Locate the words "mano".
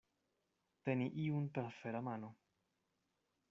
2.07-2.29